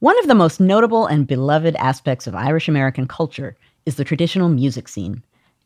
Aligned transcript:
One 0.00 0.18
of 0.18 0.28
the 0.28 0.34
most 0.34 0.60
notable 0.60 1.06
and 1.06 1.26
beloved 1.26 1.76
aspects 1.76 2.26
of 2.26 2.34
Irish 2.34 2.68
American 2.68 3.06
culture 3.06 3.54
is 3.84 3.96
the 3.96 4.04
traditional 4.04 4.48
music 4.48 4.88
scene. 4.88 5.22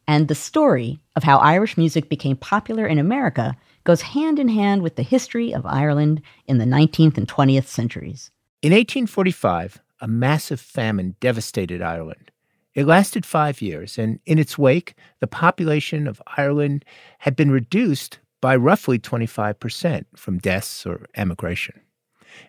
And 0.09 0.27
the 0.27 0.35
story 0.35 0.99
of 1.15 1.23
how 1.23 1.39
Irish 1.39 1.79
music 1.79 2.09
became 2.09 2.37
popular 2.37 2.85
in 2.85 2.99
America 2.99 3.57
goes 3.85 4.03
hand 4.03 4.41
in 4.41 4.49
hand 4.49 4.83
with 4.83 4.97
the 4.97 5.05
history 5.05 5.55
of 5.55 5.65
Ireland 5.65 6.21
in 6.49 6.59
the 6.59 6.65
19th 6.65 7.17
and 7.17 7.29
20th 7.29 7.67
centuries. 7.67 8.33
In 8.61 8.73
1845, 8.73 9.81
a 10.01 10.09
massive 10.09 10.59
famine 10.59 11.15
devastated 11.21 11.81
Ireland. 11.81 12.33
It 12.75 12.87
lasted 12.87 13.25
five 13.25 13.63
years, 13.63 13.99
and 13.99 14.19
in 14.27 14.41
its 14.41 14.59
wake, 14.59 14.97
the 15.21 15.29
population 15.29 16.09
of 16.09 16.21
Ireland 16.37 16.85
had 17.21 17.37
been 17.37 17.53
reduced 17.53 18.19
by 18.41 18.57
roughly 18.57 18.99
25% 18.99 20.07
from 20.17 20.39
deaths 20.39 20.85
or 20.85 21.07
emigration. 21.17 21.84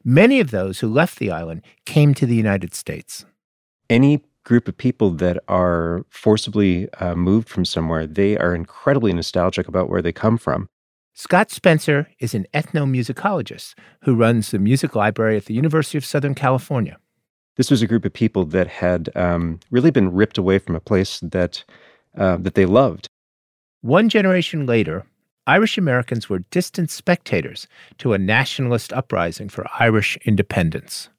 Many 0.04 0.40
of 0.40 0.52
those 0.52 0.80
who 0.80 0.88
left 0.88 1.20
the 1.20 1.32
island 1.32 1.62
came 1.86 2.14
to 2.16 2.26
the 2.26 2.36
United 2.36 2.74
States. 2.74 3.26
Any 3.90 4.24
group 4.44 4.68
of 4.68 4.78
people 4.78 5.12
that 5.12 5.38
are 5.48 6.06
forcibly 6.10 6.92
uh, 6.94 7.16
moved 7.16 7.50
from 7.50 7.66
somewhere, 7.66 8.08
they 8.08 8.38
are 8.38 8.56
incredibly 8.56 9.14
nostalgic 9.14 9.68
about 9.68 9.90
where 9.90 10.02
they 10.02 10.14
come 10.14 10.38
from. 10.38 10.68
Scott 11.14 11.50
Spencer 11.50 12.10
is 12.20 12.34
an 12.34 12.46
ethnomusicologist 12.54 13.74
who 14.02 14.16
runs 14.16 14.52
the 14.52 14.60
music 14.60 14.96
library 14.96 15.38
at 15.38 15.46
the 15.46 15.54
University 15.54 15.98
of 15.98 16.06
Southern 16.06 16.36
California. 16.36 16.98
This 17.56 17.72
was 17.72 17.82
a 17.82 17.88
group 17.88 18.04
of 18.04 18.12
people 18.12 18.44
that 18.46 18.68
had 18.68 19.10
um, 19.16 19.60
really 19.72 19.92
been 19.92 20.12
ripped 20.12 20.38
away 20.38 20.60
from 20.60 20.76
a 20.76 20.82
place 20.82 21.22
that 21.22 21.64
uh, 22.18 22.38
that 22.38 22.56
they 22.56 22.66
loved. 22.66 23.08
One 23.82 24.10
generation 24.10 24.66
later, 24.66 25.06
Irish 25.48 25.78
Americans 25.78 26.28
were 26.28 26.40
distant 26.50 26.90
spectators 26.90 27.68
to 28.00 28.14
a 28.14 28.18
nationalist 28.18 28.92
uprising 28.92 29.48
for 29.48 29.68
Irish 29.80 30.18
independence. 30.26 31.10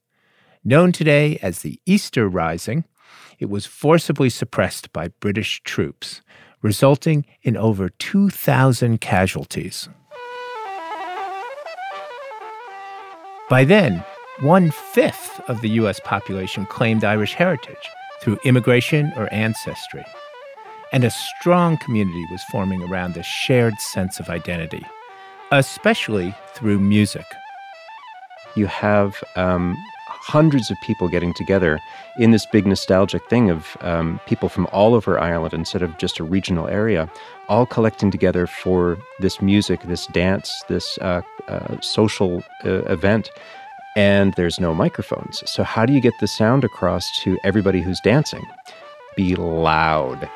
Known 0.65 0.91
today 0.91 1.39
as 1.43 1.61
the 1.61 1.79
Easter 1.87 2.29
Rising, 2.29 2.85
it 3.39 3.49
was 3.49 3.67
forcibly 3.67 4.29
suppressed 4.29 4.93
by 4.93 5.09
British 5.21 5.63
troops, 5.63 6.23
resulting 6.61 7.25
in 7.43 7.57
over 7.57 7.89
2,000 7.89 9.01
casualties. 9.01 9.89
By 13.49 13.65
then, 13.65 14.05
one 14.41 14.73
fifth 14.73 15.41
of 15.49 15.61
the 15.61 15.71
U.S. 15.71 16.01
population 16.01 16.67
claimed 16.67 17.05
Irish 17.05 17.35
heritage 17.35 17.77
through 18.21 18.41
immigration 18.45 19.13
or 19.17 19.33
ancestry 19.33 20.05
and 20.93 21.05
a 21.05 21.11
strong 21.11 21.77
community 21.79 22.25
was 22.31 22.43
forming 22.45 22.83
around 22.83 23.15
this 23.15 23.27
shared 23.27 23.79
sense 23.79 24.21
of 24.21 24.29
identity, 24.29 24.85
especially 25.53 26.35
through 26.55 26.79
music. 26.79 27.25
You 28.55 28.67
have 28.67 29.23
um, 29.35 29.77
hundreds 30.27 30.71
of 30.71 30.81
people 30.81 31.09
getting 31.09 31.35
together 31.35 31.79
in 32.19 32.31
this 32.31 32.47
big 32.47 32.67
nostalgic 32.67 33.29
thing 33.29 33.51
of 33.51 33.77
um, 33.81 34.21
people 34.27 34.49
from 34.49 34.67
all 34.73 34.95
over 34.95 35.21
Ireland 35.21 35.55
instead 35.55 35.83
of 35.83 35.97
just 35.99 36.19
a 36.19 36.25
regional 36.25 36.67
area, 36.69 37.11
all 37.49 37.67
collecting 37.67 38.11
together 38.11 38.47
for 38.47 38.99
this 39.21 39.41
music, 39.41 39.83
this 39.83 40.07
dance, 40.09 40.65
this 40.69 40.99
uh, 40.99 41.23
uh, 41.49 41.81
social 41.81 42.43
uh, 42.65 42.83
event. 42.85 43.31
And 43.95 44.35
there's 44.35 44.61
no 44.61 44.75
microphones. 44.75 45.43
So, 45.47 45.63
how 45.63 45.87
do 45.87 45.93
you 45.93 46.01
get 46.01 46.13
the 46.21 46.27
sound 46.27 46.65
across 46.65 47.19
to 47.21 47.39
everybody 47.45 47.81
who's 47.81 48.01
dancing? 48.01 48.45
Be 49.17 49.37
loud. 49.37 50.29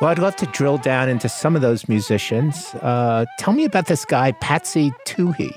Well, 0.00 0.10
I'd 0.10 0.20
love 0.20 0.36
to 0.36 0.46
drill 0.46 0.78
down 0.78 1.08
into 1.08 1.28
some 1.28 1.56
of 1.56 1.62
those 1.62 1.88
musicians. 1.88 2.72
Uh, 2.76 3.26
tell 3.40 3.52
me 3.52 3.64
about 3.64 3.86
this 3.86 4.04
guy, 4.04 4.30
Patsy 4.30 4.92
Touhey. 5.04 5.50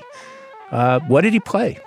Uh, 0.72 0.98
what 1.06 1.20
did 1.20 1.32
he 1.32 1.38
play? 1.38 1.78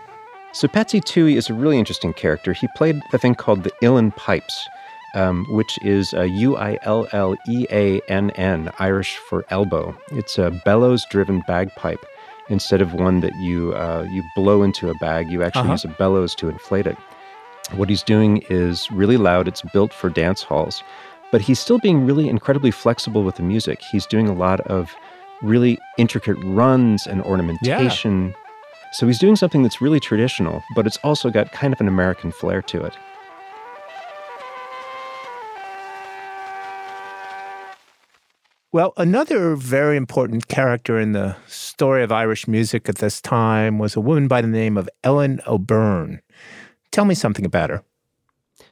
So, 0.53 0.69
Patsy 0.69 1.01
Touhey 1.01 1.35
is 1.35 1.49
a 1.49 1.53
really 1.53 1.77
interesting 1.77 2.13
character. 2.13 2.53
He 2.53 2.69
played 2.77 3.01
the 3.11 3.17
thing 3.17 3.35
called 3.35 3.63
the 3.63 3.71
Uilleann 3.81 4.15
Pipes, 4.15 4.69
um, 5.15 5.45
which 5.49 5.77
is 5.83 6.13
U 6.13 6.55
I 6.55 6.79
L 6.83 7.09
L 7.11 7.35
E 7.45 7.67
A 7.71 7.99
N 8.07 8.29
N, 8.31 8.71
Irish 8.79 9.17
for 9.17 9.43
elbow. 9.49 9.93
It's 10.11 10.37
a 10.37 10.49
bellows 10.63 11.05
driven 11.09 11.43
bagpipe. 11.47 12.05
Instead 12.47 12.79
of 12.79 12.93
one 12.93 13.19
that 13.19 13.35
you, 13.35 13.73
uh, 13.73 14.07
you 14.09 14.23
blow 14.33 14.63
into 14.63 14.89
a 14.89 14.93
bag, 14.99 15.29
you 15.29 15.43
actually 15.43 15.63
uh-huh. 15.63 15.71
use 15.71 15.83
a 15.83 15.89
bellows 15.89 16.33
to 16.35 16.47
inflate 16.47 16.87
it. 16.87 16.95
What 17.73 17.89
he's 17.89 18.03
doing 18.03 18.43
is 18.49 18.89
really 18.91 19.17
loud. 19.17 19.47
It's 19.47 19.63
built 19.73 19.91
for 19.91 20.09
dance 20.09 20.43
halls 20.43 20.83
but 21.31 21.41
he's 21.41 21.59
still 21.59 21.79
being 21.79 22.05
really 22.05 22.29
incredibly 22.29 22.71
flexible 22.71 23.23
with 23.23 23.35
the 23.35 23.43
music. 23.43 23.81
He's 23.81 24.05
doing 24.05 24.27
a 24.27 24.33
lot 24.33 24.61
of 24.61 24.95
really 25.41 25.77
intricate 25.97 26.37
runs 26.43 27.07
and 27.07 27.21
ornamentation. 27.23 28.29
Yeah. 28.29 28.35
So 28.93 29.07
he's 29.07 29.19
doing 29.19 29.35
something 29.35 29.63
that's 29.63 29.81
really 29.81 29.99
traditional, 29.99 30.63
but 30.75 30.87
it's 30.87 30.97
also 31.03 31.29
got 31.29 31.51
kind 31.51 31.73
of 31.73 31.81
an 31.81 31.87
American 31.87 32.31
flair 32.31 32.61
to 32.63 32.83
it. 32.83 32.95
Well, 38.71 38.93
another 38.97 39.55
very 39.55 39.95
important 39.95 40.49
character 40.49 40.99
in 40.99 41.13
the 41.13 41.37
story 41.47 42.03
of 42.03 42.11
Irish 42.11 42.45
music 42.45 42.89
at 42.89 42.97
this 42.97 43.21
time 43.21 43.79
was 43.79 43.95
a 43.95 44.01
woman 44.01 44.27
by 44.27 44.41
the 44.41 44.49
name 44.49 44.77
of 44.77 44.89
Ellen 45.01 45.39
O'Byrne. 45.47 46.21
Tell 46.91 47.05
me 47.05 47.15
something 47.15 47.45
about 47.45 47.69
her. 47.69 47.83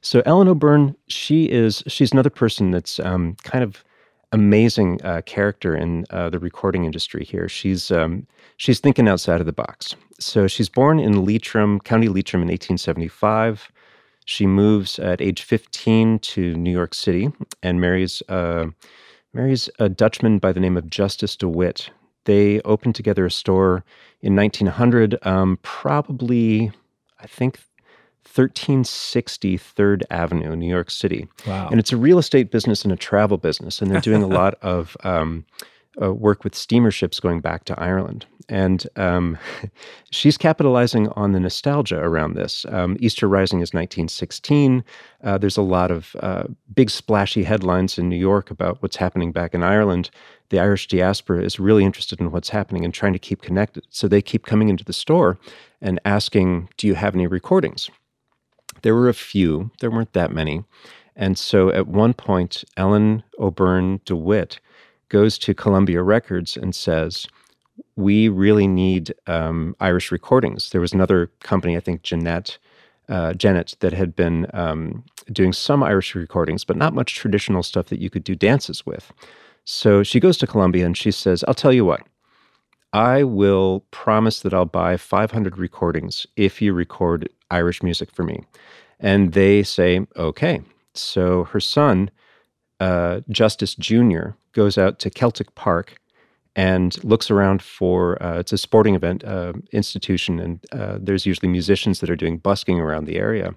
So 0.03 0.21
Ellen 0.25 0.49
O'Byrne, 0.49 0.95
she 1.07 1.45
is 1.45 1.81
she's 1.87 2.11
another 2.11 2.29
person 2.29 2.71
that's 2.71 2.99
um, 2.99 3.37
kind 3.43 3.63
of 3.63 3.85
amazing 4.33 5.01
uh, 5.01 5.21
character 5.25 5.75
in 5.75 6.05
uh, 6.09 6.29
the 6.29 6.39
recording 6.39 6.83
industry 6.83 7.23
here. 7.23 7.47
She's 7.47 7.89
um, 7.89 8.27
she's 8.57 8.81
thinking 8.81 9.07
outside 9.07 9.39
of 9.39 9.45
the 9.45 9.53
box. 9.53 9.95
So 10.19 10.45
she's 10.45 10.67
born 10.67 10.99
in 10.99 11.25
Leitrim, 11.25 11.79
County 11.79 12.09
Leitrim, 12.09 12.41
in 12.41 12.49
1875. 12.49 13.71
She 14.25 14.45
moves 14.45 14.99
at 14.99 15.21
age 15.21 15.43
15 15.43 16.19
to 16.19 16.53
New 16.55 16.71
York 16.71 16.93
City 16.93 17.29
and 17.61 17.79
marries 17.79 18.21
uh, 18.27 18.65
marries 19.33 19.69
a 19.79 19.87
Dutchman 19.87 20.37
by 20.37 20.51
the 20.51 20.59
name 20.59 20.75
of 20.75 20.89
Justus 20.89 21.37
DeWitt. 21.37 21.89
They 22.25 22.59
opened 22.61 22.95
together 22.95 23.25
a 23.25 23.31
store 23.31 23.85
in 24.21 24.35
1900, 24.35 25.17
um, 25.25 25.59
probably 25.61 26.71
I 27.19 27.27
think 27.27 27.59
1360 28.25 29.57
Third 29.57 30.03
Avenue, 30.09 30.55
New 30.55 30.67
York 30.67 30.89
City. 30.89 31.27
Wow. 31.45 31.67
And 31.69 31.79
it's 31.79 31.91
a 31.91 31.97
real 31.97 32.17
estate 32.17 32.51
business 32.51 32.83
and 32.83 32.91
a 32.91 32.95
travel 32.95 33.37
business. 33.37 33.81
And 33.81 33.91
they're 33.91 34.01
doing 34.01 34.23
a 34.23 34.27
lot 34.41 34.55
of 34.61 34.97
um, 35.03 35.45
uh, 36.01 36.13
work 36.13 36.43
with 36.43 36.55
steamer 36.55 36.91
ships 36.91 37.19
going 37.19 37.41
back 37.41 37.65
to 37.65 37.79
Ireland. 37.79 38.25
And 38.49 38.85
um, 38.95 39.37
she's 40.11 40.37
capitalizing 40.37 41.09
on 41.09 41.31
the 41.31 41.39
nostalgia 41.39 41.99
around 41.99 42.35
this. 42.35 42.65
Um, 42.69 42.97
Easter 42.99 43.27
Rising 43.27 43.59
is 43.59 43.73
1916. 43.73 44.83
Uh, 45.23 45.37
there's 45.37 45.57
a 45.57 45.61
lot 45.61 45.91
of 45.91 46.15
uh, 46.19 46.43
big 46.73 46.89
splashy 46.89 47.43
headlines 47.43 47.97
in 47.97 48.09
New 48.09 48.17
York 48.17 48.51
about 48.51 48.81
what's 48.81 48.97
happening 48.97 49.31
back 49.31 49.53
in 49.53 49.63
Ireland. 49.63 50.09
The 50.49 50.59
Irish 50.59 50.87
diaspora 50.87 51.43
is 51.43 51.59
really 51.59 51.83
interested 51.83 52.19
in 52.19 52.31
what's 52.31 52.49
happening 52.49 52.83
and 52.83 52.93
trying 52.93 53.13
to 53.13 53.19
keep 53.19 53.41
connected. 53.41 53.85
So 53.89 54.07
they 54.07 54.21
keep 54.21 54.45
coming 54.45 54.69
into 54.69 54.83
the 54.83 54.93
store 54.93 55.39
and 55.81 55.99
asking, 56.05 56.69
Do 56.77 56.87
you 56.87 56.95
have 56.95 57.15
any 57.15 57.27
recordings? 57.27 57.89
There 58.83 58.95
were 58.95 59.09
a 59.09 59.13
few, 59.13 59.71
there 59.79 59.91
weren't 59.91 60.13
that 60.13 60.31
many. 60.31 60.63
And 61.15 61.37
so 61.37 61.69
at 61.71 61.87
one 61.87 62.13
point, 62.13 62.63
Ellen 62.77 63.23
O'Byrne 63.39 63.99
DeWitt 64.05 64.59
goes 65.09 65.37
to 65.39 65.53
Columbia 65.53 66.01
Records 66.01 66.57
and 66.57 66.73
says, 66.73 67.27
We 67.95 68.29
really 68.29 68.67
need 68.67 69.13
um, 69.27 69.75
Irish 69.79 70.11
recordings. 70.11 70.69
There 70.69 70.81
was 70.81 70.93
another 70.93 71.27
company, 71.41 71.77
I 71.77 71.81
think 71.81 72.01
Jeanette, 72.03 72.57
uh, 73.09 73.33
Janet, 73.33 73.75
that 73.81 73.93
had 73.93 74.15
been 74.15 74.47
um, 74.53 75.03
doing 75.31 75.53
some 75.53 75.83
Irish 75.83 76.15
recordings, 76.15 76.63
but 76.63 76.77
not 76.77 76.93
much 76.93 77.15
traditional 77.15 77.63
stuff 77.63 77.87
that 77.87 77.99
you 77.99 78.09
could 78.09 78.23
do 78.23 78.35
dances 78.35 78.85
with. 78.85 79.11
So 79.65 80.03
she 80.03 80.19
goes 80.19 80.37
to 80.39 80.47
Columbia 80.47 80.85
and 80.85 80.97
she 80.97 81.11
says, 81.11 81.43
I'll 81.47 81.53
tell 81.53 81.71
you 81.71 81.85
what, 81.85 82.01
I 82.93 83.23
will 83.23 83.83
promise 83.91 84.41
that 84.41 84.53
I'll 84.53 84.65
buy 84.65 84.97
500 84.97 85.57
recordings 85.57 86.27
if 86.37 86.61
you 86.61 86.73
record 86.73 87.27
Irish 87.49 87.81
music 87.81 88.11
for 88.11 88.23
me. 88.23 88.43
And 88.99 89.33
they 89.33 89.63
say, 89.63 90.05
okay. 90.15 90.61
So 90.93 91.45
her 91.45 91.59
son, 91.59 92.11
uh, 92.79 93.21
Justus 93.29 93.75
Jr., 93.75 94.29
goes 94.53 94.77
out 94.77 94.99
to 94.99 95.09
Celtic 95.09 95.53
Park 95.55 95.99
and 96.55 97.03
looks 97.03 97.31
around 97.31 97.63
for 97.63 98.21
uh, 98.21 98.39
it's 98.39 98.53
a 98.53 98.57
sporting 98.57 98.93
event 98.93 99.23
uh, 99.23 99.53
institution, 99.71 100.39
and 100.39 100.65
uh, 100.71 100.99
there's 101.01 101.25
usually 101.25 101.49
musicians 101.49 101.99
that 101.99 102.11
are 102.11 102.15
doing 102.15 102.37
busking 102.37 102.79
around 102.79 103.05
the 103.05 103.17
area. 103.17 103.55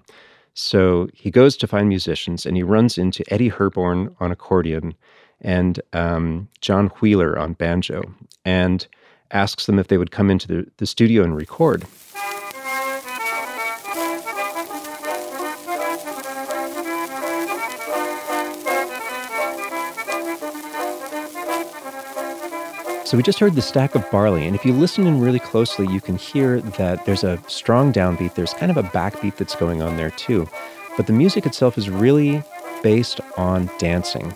So 0.55 1.07
he 1.13 1.29
goes 1.29 1.55
to 1.57 1.67
find 1.67 1.87
musicians, 1.87 2.45
and 2.45 2.57
he 2.57 2.63
runs 2.63 2.97
into 2.97 3.23
Eddie 3.31 3.49
Herborn 3.49 4.15
on 4.19 4.31
accordion 4.31 4.95
and 5.41 5.79
um, 5.93 6.49
John 6.61 6.87
Wheeler 6.99 7.37
on 7.37 7.53
banjo, 7.53 8.01
and 8.43 8.87
asks 9.31 9.65
them 9.65 9.79
if 9.79 9.87
they 9.87 9.97
would 9.97 10.11
come 10.11 10.29
into 10.29 10.47
the, 10.47 10.67
the 10.77 10.85
studio 10.85 11.23
and 11.23 11.35
record. 11.35 11.85
So 23.07 23.15
we 23.15 23.23
just 23.23 23.39
heard 23.39 23.55
the 23.55 23.61
stack 23.61 23.95
of 23.95 24.03
barley, 24.11 24.45
and 24.45 24.53
if 24.53 24.65
you 24.65 24.73
listen 24.73 25.07
in 25.07 25.21
really 25.21 25.39
closely, 25.39 25.87
you 25.87 26.01
can 26.01 26.17
hear 26.17 26.59
that 26.59 27.05
there's 27.05 27.23
a 27.23 27.41
strong 27.47 27.93
downbeat. 27.93 28.35
There's 28.35 28.53
kind 28.53 28.69
of 28.69 28.75
a 28.75 28.83
backbeat 28.83 29.37
that's 29.37 29.55
going 29.55 29.81
on 29.81 29.95
there 29.95 30.11
too. 30.11 30.45
But 30.97 31.07
the 31.07 31.13
music 31.13 31.45
itself 31.45 31.77
is 31.77 31.89
really 31.89 32.43
based 32.83 33.21
on 33.37 33.69
dancing. 33.77 34.33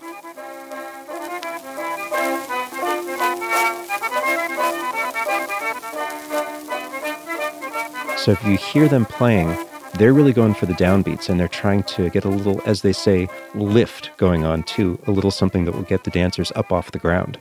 So 8.22 8.32
if 8.32 8.46
you 8.46 8.56
hear 8.56 8.88
them 8.88 9.08
playing, 9.08 9.58
they're 9.96 10.14
really 10.14 10.32
going 10.32 10.54
for 10.54 10.68
the 10.68 10.74
downbeats 10.74 11.28
and 11.28 11.40
they're 11.40 11.48
trying 11.48 11.82
to 11.84 12.08
get 12.12 12.24
a 12.24 12.30
little, 12.30 12.62
as 12.68 12.84
they 12.84 12.94
say, 12.94 13.28
lift 13.56 14.16
going 14.18 14.46
on 14.46 14.62
too, 14.62 15.00
a 15.08 15.12
little 15.12 15.32
something 15.32 15.66
that 15.66 15.72
will 15.72 15.82
get 15.82 16.04
the 16.04 16.12
dancers 16.12 16.52
up 16.56 16.72
off 16.72 16.92
the 16.92 17.00
ground. 17.00 17.40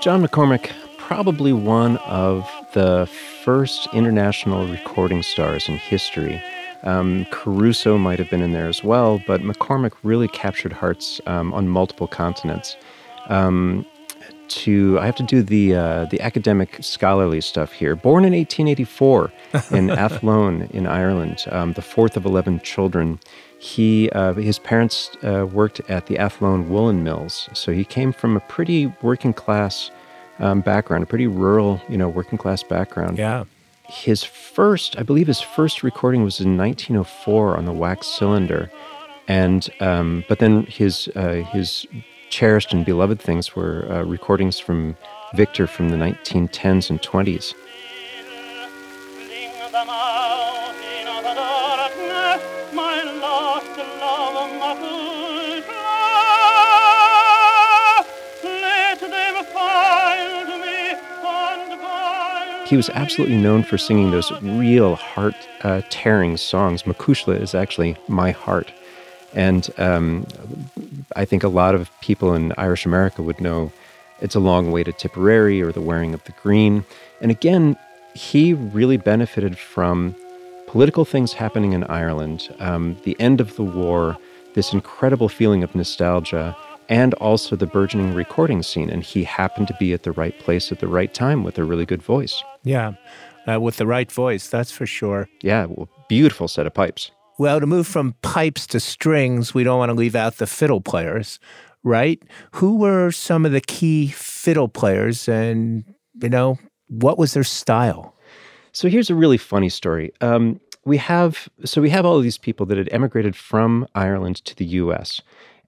John 0.00 0.24
McCormack, 0.24 0.70
probably 0.96 1.52
one 1.52 1.96
of 1.98 2.48
the 2.72 3.08
first 3.42 3.88
international 3.92 4.68
recording 4.68 5.24
stars 5.24 5.68
in 5.68 5.76
history. 5.76 6.40
Um, 6.84 7.26
Caruso 7.32 7.98
might 7.98 8.20
have 8.20 8.30
been 8.30 8.40
in 8.40 8.52
there 8.52 8.68
as 8.68 8.84
well, 8.84 9.20
but 9.26 9.40
McCormack 9.40 9.92
really 10.04 10.28
captured 10.28 10.72
hearts 10.72 11.20
um, 11.26 11.52
on 11.52 11.68
multiple 11.68 12.06
continents. 12.06 12.76
Um, 13.26 13.84
to 14.48 14.98
I 15.00 15.06
have 15.06 15.16
to 15.16 15.22
do 15.22 15.42
the 15.42 15.74
uh, 15.74 16.04
the 16.06 16.20
academic 16.20 16.78
scholarly 16.80 17.40
stuff 17.40 17.72
here. 17.72 17.94
Born 17.94 18.24
in 18.24 18.32
1884 18.32 19.32
in 19.70 19.90
Athlone 19.90 20.62
in 20.72 20.86
Ireland, 20.86 21.44
um, 21.50 21.72
the 21.74 21.82
fourth 21.82 22.16
of 22.16 22.24
eleven 22.24 22.60
children. 22.60 23.20
He 23.58 24.08
uh, 24.10 24.34
his 24.34 24.58
parents 24.58 25.10
uh, 25.22 25.46
worked 25.50 25.80
at 25.88 26.06
the 26.06 26.18
Athlone 26.18 26.68
woolen 26.68 27.02
mills, 27.02 27.48
so 27.52 27.72
he 27.72 27.84
came 27.84 28.12
from 28.12 28.36
a 28.36 28.40
pretty 28.40 28.86
working 29.02 29.32
class 29.32 29.90
um, 30.38 30.60
background, 30.60 31.02
a 31.02 31.06
pretty 31.06 31.26
rural, 31.26 31.80
you 31.88 31.98
know, 31.98 32.08
working 32.08 32.38
class 32.38 32.62
background. 32.62 33.18
Yeah. 33.18 33.44
His 33.84 34.22
first, 34.22 34.98
I 34.98 35.02
believe, 35.02 35.26
his 35.26 35.40
first 35.40 35.82
recording 35.82 36.22
was 36.22 36.40
in 36.40 36.56
1904 36.56 37.56
on 37.56 37.64
the 37.64 37.72
wax 37.72 38.06
cylinder, 38.06 38.70
and 39.26 39.68
um, 39.80 40.24
but 40.28 40.38
then 40.38 40.64
his 40.66 41.08
uh, 41.16 41.42
his 41.52 41.86
cherished 42.30 42.72
and 42.72 42.84
beloved 42.84 43.20
things 43.20 43.54
were 43.56 43.86
uh, 43.90 44.02
recordings 44.04 44.58
from 44.58 44.96
Victor 45.34 45.66
from 45.66 45.90
the 45.90 45.96
1910s 45.96 46.90
and 46.90 47.00
20s. 47.02 47.54
He 62.68 62.76
was 62.76 62.90
absolutely 62.90 63.38
known 63.38 63.62
for 63.62 63.78
singing 63.78 64.10
those 64.10 64.30
real 64.42 64.94
heart 64.94 65.34
uh, 65.62 65.80
tearing 65.88 66.36
songs. 66.36 66.82
Macushla 66.82 67.40
is 67.40 67.54
actually 67.54 67.96
my 68.08 68.30
heart. 68.30 68.72
And 69.34 69.68
um, 69.78 70.26
I 71.16 71.24
think 71.24 71.42
a 71.44 71.48
lot 71.48 71.74
of 71.74 71.90
people 72.00 72.34
in 72.34 72.52
Irish 72.56 72.86
America 72.86 73.22
would 73.22 73.40
know 73.40 73.72
it's 74.20 74.34
a 74.34 74.40
long 74.40 74.72
way 74.72 74.82
to 74.84 74.92
Tipperary 74.92 75.62
or 75.62 75.72
the 75.72 75.80
wearing 75.80 76.14
of 76.14 76.24
the 76.24 76.32
green. 76.42 76.84
And 77.20 77.30
again, 77.30 77.76
he 78.14 78.54
really 78.54 78.96
benefited 78.96 79.58
from 79.58 80.14
political 80.66 81.04
things 81.04 81.32
happening 81.32 81.72
in 81.72 81.84
Ireland, 81.84 82.54
um, 82.58 82.96
the 83.04 83.18
end 83.20 83.40
of 83.40 83.56
the 83.56 83.62
war, 83.62 84.16
this 84.54 84.72
incredible 84.72 85.28
feeling 85.28 85.62
of 85.62 85.74
nostalgia, 85.74 86.56
and 86.88 87.14
also 87.14 87.54
the 87.54 87.66
burgeoning 87.66 88.14
recording 88.14 88.62
scene. 88.62 88.90
And 88.90 89.02
he 89.02 89.24
happened 89.24 89.68
to 89.68 89.76
be 89.78 89.92
at 89.92 90.02
the 90.02 90.12
right 90.12 90.38
place 90.38 90.72
at 90.72 90.80
the 90.80 90.88
right 90.88 91.12
time 91.12 91.44
with 91.44 91.58
a 91.58 91.64
really 91.64 91.86
good 91.86 92.02
voice. 92.02 92.42
Yeah, 92.64 92.92
uh, 93.46 93.60
with 93.60 93.76
the 93.76 93.86
right 93.86 94.10
voice, 94.10 94.48
that's 94.48 94.70
for 94.70 94.86
sure. 94.86 95.28
Yeah, 95.42 95.66
well, 95.66 95.88
beautiful 96.08 96.48
set 96.48 96.66
of 96.66 96.74
pipes. 96.74 97.10
Well, 97.38 97.60
to 97.60 97.66
move 97.66 97.86
from 97.86 98.16
pipes 98.22 98.66
to 98.68 98.80
strings, 98.80 99.54
we 99.54 99.62
don't 99.62 99.78
want 99.78 99.90
to 99.90 99.94
leave 99.94 100.16
out 100.16 100.38
the 100.38 100.46
fiddle 100.46 100.80
players, 100.80 101.38
right? 101.84 102.20
Who 102.56 102.76
were 102.76 103.12
some 103.12 103.46
of 103.46 103.52
the 103.52 103.60
key 103.60 104.08
fiddle 104.08 104.68
players 104.68 105.28
and, 105.28 105.84
you 106.20 106.28
know, 106.28 106.58
what 106.88 107.16
was 107.16 107.34
their 107.34 107.44
style? 107.44 108.16
So 108.72 108.88
here's 108.88 109.08
a 109.08 109.14
really 109.14 109.38
funny 109.38 109.68
story. 109.68 110.12
Um, 110.20 110.60
we 110.84 110.96
have 110.96 111.48
so 111.64 111.80
we 111.80 111.90
have 111.90 112.04
all 112.04 112.16
of 112.16 112.22
these 112.22 112.38
people 112.38 112.66
that 112.66 112.78
had 112.78 112.88
emigrated 112.90 113.36
from 113.36 113.86
Ireland 113.94 114.36
to 114.46 114.56
the 114.56 114.64
U.S. 114.64 115.20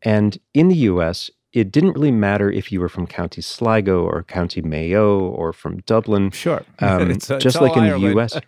And 0.03 0.39
in 0.55 0.69
the 0.69 0.77
US, 0.77 1.31
it 1.53 1.73
didn't 1.73 1.93
really 1.93 2.13
matter 2.13 2.51
if 2.51 2.71
you 2.71 2.81
were 2.81 2.89
from 2.89 3.07
County 3.07 3.43
Sligo 3.43 4.05
or 4.05 4.23
County 4.23 4.63
Mayo 4.63 5.19
or 5.19 5.53
from 5.53 5.79
Dublin. 5.81 6.31
Sure. 6.31 6.63
Um, 6.83 7.11
it's, 7.11 7.29
just 7.29 7.45
it's 7.45 7.61
like 7.61 7.77
in 7.77 7.85
Ireland. 7.85 8.17
the 8.17 8.21
US. 8.21 8.41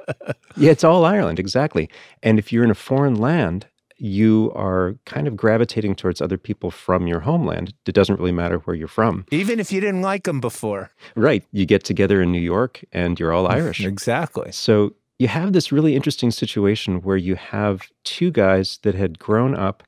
yeah, 0.56 0.70
it's 0.70 0.84
all 0.84 1.04
Ireland, 1.04 1.38
exactly. 1.38 1.90
And 2.22 2.38
if 2.38 2.50
you're 2.50 2.64
in 2.64 2.70
a 2.70 2.74
foreign 2.74 3.14
land, 3.14 3.66
you 3.98 4.50
are 4.54 4.96
kind 5.04 5.28
of 5.28 5.36
gravitating 5.36 5.94
towards 5.94 6.20
other 6.20 6.38
people 6.38 6.70
from 6.70 7.06
your 7.06 7.20
homeland. 7.20 7.74
It 7.86 7.94
doesn't 7.94 8.18
really 8.18 8.32
matter 8.32 8.58
where 8.58 8.74
you're 8.74 8.88
from. 8.88 9.26
Even 9.30 9.60
if 9.60 9.70
you 9.70 9.80
didn't 9.80 10.02
like 10.02 10.24
them 10.24 10.40
before. 10.40 10.90
Right. 11.14 11.44
You 11.52 11.66
get 11.66 11.84
together 11.84 12.22
in 12.22 12.32
New 12.32 12.40
York 12.40 12.82
and 12.92 13.20
you're 13.20 13.32
all 13.32 13.46
Irish. 13.46 13.80
exactly. 13.84 14.50
So 14.50 14.94
you 15.18 15.28
have 15.28 15.52
this 15.52 15.70
really 15.70 15.94
interesting 15.94 16.30
situation 16.30 17.02
where 17.02 17.16
you 17.16 17.36
have 17.36 17.82
two 18.02 18.30
guys 18.30 18.78
that 18.82 18.94
had 18.94 19.18
grown 19.18 19.54
up 19.54 19.84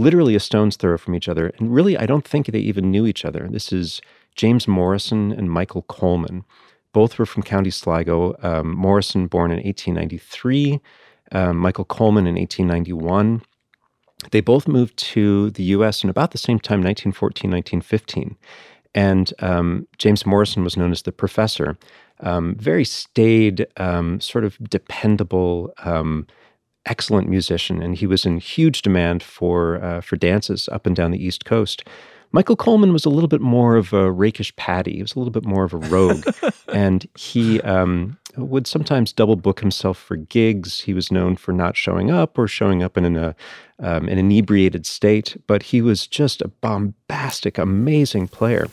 literally 0.00 0.34
a 0.34 0.40
stone's 0.40 0.76
throw 0.76 0.96
from 0.96 1.14
each 1.14 1.28
other. 1.28 1.52
And 1.58 1.74
really, 1.74 1.96
I 1.96 2.06
don't 2.06 2.26
think 2.26 2.46
they 2.46 2.58
even 2.58 2.90
knew 2.90 3.06
each 3.06 3.24
other. 3.24 3.48
This 3.50 3.72
is 3.72 4.00
James 4.34 4.66
Morrison 4.66 5.32
and 5.32 5.50
Michael 5.50 5.82
Coleman. 5.82 6.44
Both 6.92 7.18
were 7.18 7.26
from 7.26 7.42
County 7.42 7.70
Sligo. 7.70 8.34
Um, 8.42 8.74
Morrison, 8.74 9.26
born 9.26 9.50
in 9.50 9.58
1893, 9.58 10.80
um, 11.32 11.56
Michael 11.58 11.84
Coleman 11.84 12.26
in 12.26 12.34
1891. 12.34 13.42
They 14.32 14.40
both 14.40 14.66
moved 14.66 14.96
to 14.98 15.50
the 15.50 15.62
US 15.64 16.02
in 16.02 16.10
about 16.10 16.32
the 16.32 16.38
same 16.38 16.58
time, 16.58 16.82
1914, 16.82 17.50
1915. 17.50 18.36
And 18.94 19.32
um, 19.38 19.86
James 19.98 20.26
Morrison 20.26 20.64
was 20.64 20.76
known 20.76 20.90
as 20.90 21.02
the 21.02 21.12
professor. 21.12 21.78
Um, 22.20 22.56
very 22.56 22.84
staid, 22.84 23.66
um, 23.76 24.20
sort 24.20 24.44
of 24.44 24.58
dependable, 24.68 25.72
um, 25.84 26.26
excellent 26.86 27.28
musician, 27.28 27.82
and 27.82 27.96
he 27.96 28.06
was 28.06 28.24
in 28.24 28.38
huge 28.38 28.82
demand 28.82 29.22
for 29.22 29.82
uh, 29.82 30.00
for 30.00 30.16
dances 30.16 30.68
up 30.70 30.86
and 30.86 30.96
down 30.96 31.10
the 31.10 31.24
East 31.24 31.44
Coast. 31.44 31.84
Michael 32.32 32.56
Coleman 32.56 32.92
was 32.92 33.04
a 33.04 33.10
little 33.10 33.28
bit 33.28 33.40
more 33.40 33.74
of 33.74 33.92
a 33.92 34.10
rakish 34.10 34.54
Paddy. 34.54 34.94
He 34.96 35.02
was 35.02 35.16
a 35.16 35.18
little 35.18 35.32
bit 35.32 35.44
more 35.44 35.64
of 35.64 35.72
a 35.72 35.78
rogue, 35.78 36.24
and 36.72 37.06
he 37.16 37.60
um, 37.62 38.18
would 38.36 38.66
sometimes 38.66 39.12
double 39.12 39.36
book 39.36 39.60
himself 39.60 39.98
for 39.98 40.16
gigs. 40.16 40.80
He 40.80 40.94
was 40.94 41.10
known 41.10 41.36
for 41.36 41.52
not 41.52 41.76
showing 41.76 42.10
up 42.10 42.38
or 42.38 42.46
showing 42.46 42.84
up 42.84 42.96
in 42.96 43.04
an, 43.04 43.16
uh, 43.16 43.32
um, 43.80 44.08
an 44.08 44.18
inebriated 44.18 44.86
state, 44.86 45.36
but 45.48 45.64
he 45.64 45.82
was 45.82 46.06
just 46.06 46.40
a 46.40 46.48
bombastic, 46.48 47.58
amazing 47.58 48.28
player. 48.28 48.68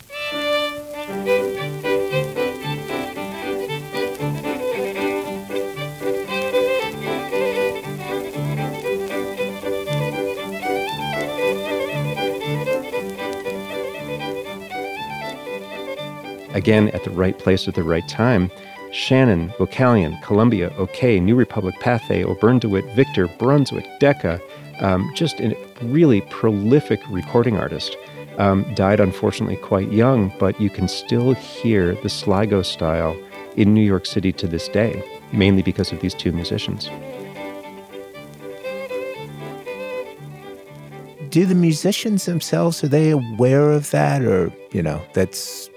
Again 16.58 16.90
at 16.90 17.04
the 17.04 17.12
right 17.12 17.38
place 17.38 17.68
at 17.68 17.76
the 17.76 17.84
right 17.84 18.08
time. 18.08 18.50
Shannon, 18.92 19.50
Vocalion, 19.60 20.20
Columbia, 20.24 20.72
OKeh, 20.72 21.22
New 21.22 21.36
Republic, 21.36 21.76
Pathé, 21.76 22.24
O'Byrne 22.24 22.58
DeWitt, 22.58 22.86
Victor, 22.96 23.28
Brunswick, 23.38 23.86
Decca, 24.00 24.42
um, 24.80 25.12
just 25.14 25.40
a 25.40 25.56
really 25.84 26.22
prolific 26.22 27.00
recording 27.12 27.58
artist. 27.58 27.96
Um, 28.40 28.66
died 28.74 29.00
unfortunately 29.00 29.58
quite 29.58 29.92
young, 29.92 30.34
but 30.40 30.60
you 30.60 30.72
can 30.72 30.88
still 30.88 31.34
hear 31.34 31.94
the 32.02 32.10
Sligo 32.10 32.64
style 32.64 33.16
in 33.56 33.76
New 33.76 33.86
York 33.86 34.08
City 34.08 34.32
to 34.34 34.48
this 34.48 34.68
day, 34.68 35.04
mainly 35.32 35.62
because 35.62 35.92
of 35.92 36.00
these 36.00 36.16
two 36.16 36.32
musicians. 36.32 36.90
Do 41.30 41.46
the 41.46 41.56
musicians 41.56 42.26
themselves 42.26 42.84
are 42.84 42.88
they 42.88 43.12
aware 43.12 43.70
of 43.70 43.92
that, 43.92 44.24
or 44.24 44.52
you 44.72 44.82
know, 44.82 45.00
that's 45.14 45.70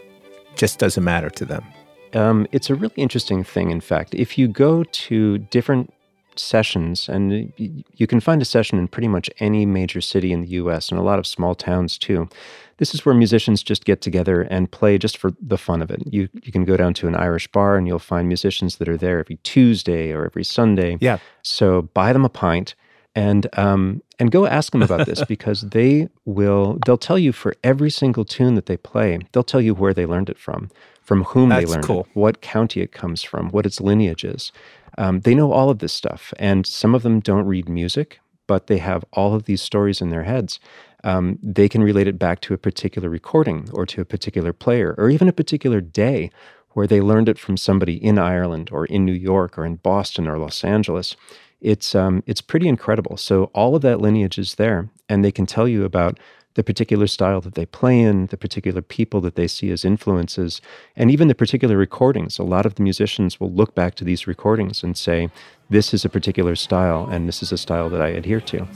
just 0.60 0.78
doesn't 0.78 1.02
matter 1.02 1.30
to 1.30 1.44
them? 1.46 1.64
Um, 2.12 2.46
it's 2.52 2.68
a 2.68 2.74
really 2.74 2.94
interesting 2.96 3.42
thing, 3.42 3.70
in 3.70 3.80
fact. 3.80 4.14
If 4.14 4.36
you 4.36 4.46
go 4.46 4.84
to 4.84 5.38
different 5.38 5.92
sessions, 6.36 7.08
and 7.08 7.52
you 7.56 8.06
can 8.06 8.20
find 8.20 8.40
a 8.42 8.44
session 8.44 8.78
in 8.78 8.86
pretty 8.86 9.08
much 9.08 9.30
any 9.40 9.66
major 9.66 10.00
city 10.00 10.32
in 10.32 10.42
the 10.42 10.48
US 10.62 10.90
and 10.90 10.98
a 10.98 11.02
lot 11.02 11.18
of 11.18 11.26
small 11.26 11.54
towns 11.54 11.98
too. 11.98 12.28
This 12.76 12.94
is 12.94 13.04
where 13.04 13.14
musicians 13.14 13.62
just 13.62 13.84
get 13.84 14.00
together 14.00 14.42
and 14.42 14.70
play 14.70 14.96
just 14.96 15.18
for 15.18 15.32
the 15.40 15.58
fun 15.58 15.82
of 15.82 15.90
it. 15.90 16.02
You 16.06 16.28
you 16.44 16.52
can 16.52 16.64
go 16.64 16.76
down 16.76 16.94
to 16.94 17.08
an 17.08 17.14
Irish 17.14 17.46
bar 17.48 17.76
and 17.76 17.86
you'll 17.86 17.98
find 17.98 18.28
musicians 18.28 18.76
that 18.76 18.88
are 18.88 18.96
there 18.96 19.18
every 19.18 19.36
Tuesday 19.42 20.12
or 20.12 20.24
every 20.24 20.44
Sunday. 20.44 20.96
Yeah. 21.00 21.18
So 21.42 21.82
buy 21.82 22.12
them 22.12 22.24
a 22.24 22.30
pint 22.30 22.74
and 23.14 23.46
um, 23.58 24.02
and 24.18 24.30
go 24.30 24.46
ask 24.46 24.72
them 24.72 24.82
about 24.82 25.06
this 25.06 25.24
because 25.28 25.62
they 25.62 26.08
will 26.24 26.78
they'll 26.86 26.98
tell 26.98 27.18
you 27.18 27.32
for 27.32 27.54
every 27.64 27.90
single 27.90 28.24
tune 28.24 28.54
that 28.54 28.66
they 28.66 28.76
play 28.76 29.18
they'll 29.32 29.42
tell 29.42 29.60
you 29.60 29.74
where 29.74 29.94
they 29.94 30.06
learned 30.06 30.30
it 30.30 30.38
from 30.38 30.70
from 31.02 31.24
whom 31.24 31.48
That's 31.48 31.64
they 31.64 31.70
learned 31.72 31.84
cool. 31.84 32.00
it 32.00 32.06
what 32.14 32.40
county 32.40 32.80
it 32.80 32.92
comes 32.92 33.22
from 33.22 33.50
what 33.50 33.66
its 33.66 33.80
lineage 33.80 34.24
is. 34.24 34.52
Um, 34.98 35.20
they 35.20 35.34
know 35.34 35.52
all 35.52 35.70
of 35.70 35.78
this 35.78 35.92
stuff 35.92 36.32
and 36.38 36.66
some 36.66 36.94
of 36.94 37.02
them 37.02 37.20
don't 37.20 37.46
read 37.46 37.68
music 37.68 38.20
but 38.46 38.66
they 38.66 38.78
have 38.78 39.04
all 39.12 39.32
of 39.32 39.44
these 39.44 39.62
stories 39.62 40.00
in 40.00 40.10
their 40.10 40.24
heads. 40.24 40.58
Um, 41.04 41.38
they 41.40 41.68
can 41.68 41.84
relate 41.84 42.08
it 42.08 42.18
back 42.18 42.40
to 42.40 42.52
a 42.52 42.58
particular 42.58 43.08
recording 43.08 43.68
or 43.72 43.86
to 43.86 44.00
a 44.00 44.04
particular 44.04 44.52
player 44.52 44.96
or 44.98 45.08
even 45.08 45.28
a 45.28 45.32
particular 45.32 45.80
day 45.80 46.32
where 46.70 46.88
they 46.88 47.00
learned 47.00 47.28
it 47.28 47.38
from 47.38 47.56
somebody 47.56 47.94
in 47.94 48.18
Ireland 48.18 48.70
or 48.72 48.86
in 48.86 49.04
New 49.04 49.12
York 49.12 49.56
or 49.56 49.64
in 49.64 49.76
Boston 49.76 50.26
or 50.26 50.36
Los 50.36 50.64
Angeles 50.64 51.14
it's 51.60 51.94
um, 51.94 52.22
it's 52.26 52.40
pretty 52.40 52.68
incredible. 52.68 53.16
So 53.16 53.44
all 53.54 53.74
of 53.74 53.82
that 53.82 54.00
lineage 54.00 54.38
is 54.38 54.54
there, 54.56 54.88
and 55.08 55.24
they 55.24 55.32
can 55.32 55.46
tell 55.46 55.68
you 55.68 55.84
about 55.84 56.18
the 56.54 56.64
particular 56.64 57.06
style 57.06 57.40
that 57.40 57.54
they 57.54 57.64
play 57.66 58.00
in, 58.00 58.26
the 58.26 58.36
particular 58.36 58.82
people 58.82 59.20
that 59.20 59.36
they 59.36 59.46
see 59.46 59.70
as 59.70 59.84
influences, 59.84 60.60
and 60.96 61.10
even 61.10 61.28
the 61.28 61.34
particular 61.34 61.76
recordings. 61.76 62.38
A 62.38 62.42
lot 62.42 62.66
of 62.66 62.74
the 62.74 62.82
musicians 62.82 63.38
will 63.38 63.52
look 63.52 63.74
back 63.74 63.94
to 63.96 64.04
these 64.04 64.26
recordings 64.26 64.82
and 64.82 64.96
say, 64.96 65.30
"This 65.68 65.94
is 65.94 66.04
a 66.04 66.08
particular 66.08 66.56
style, 66.56 67.08
and 67.10 67.28
this 67.28 67.42
is 67.42 67.52
a 67.52 67.58
style 67.58 67.88
that 67.90 68.00
I 68.00 68.08
adhere 68.08 68.40
to." 68.40 68.66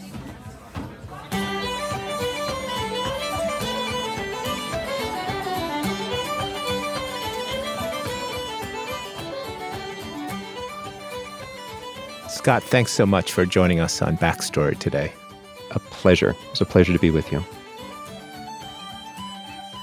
Scott, 12.34 12.64
thanks 12.64 12.90
so 12.90 13.06
much 13.06 13.32
for 13.32 13.46
joining 13.46 13.78
us 13.78 14.02
on 14.02 14.18
Backstory 14.18 14.76
today. 14.76 15.12
A 15.70 15.78
pleasure. 15.78 16.34
It's 16.50 16.60
a 16.60 16.66
pleasure 16.66 16.92
to 16.92 16.98
be 16.98 17.10
with 17.10 17.30
you. 17.30 17.42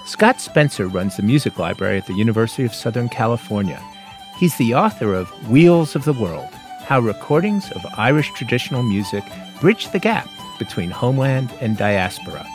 Scott 0.05 0.41
Spencer 0.41 0.87
runs 0.87 1.15
the 1.15 1.23
music 1.23 1.57
library 1.57 1.97
at 1.97 2.07
the 2.07 2.13
University 2.13 2.65
of 2.65 2.75
Southern 2.75 3.07
California. 3.07 3.81
He's 4.37 4.57
the 4.57 4.75
author 4.75 5.13
of 5.13 5.29
Wheels 5.49 5.95
of 5.95 6.03
the 6.03 6.11
World 6.11 6.49
How 6.83 6.99
Recordings 6.99 7.71
of 7.71 7.85
Irish 7.97 8.29
Traditional 8.33 8.83
Music 8.83 9.23
Bridge 9.61 9.89
the 9.91 9.99
Gap 9.99 10.27
Between 10.59 10.91
Homeland 10.91 11.53
and 11.61 11.77
Diaspora. 11.77 12.45